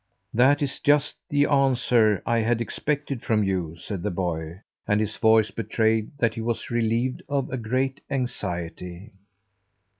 "That 0.33 0.63
is 0.63 0.79
just 0.79 1.17
the 1.29 1.45
answer 1.45 2.23
I 2.25 2.39
had 2.39 2.59
expected 2.59 3.21
from 3.21 3.43
you," 3.43 3.75
said 3.77 4.01
the 4.01 4.09
boy, 4.09 4.61
and 4.87 4.99
his 4.99 5.15
voice 5.17 5.51
betrayed 5.51 6.09
that 6.17 6.33
he 6.33 6.41
was 6.41 6.71
relieved 6.71 7.21
of 7.29 7.51
a 7.51 7.57
great 7.57 8.01
anxiety. 8.09 9.11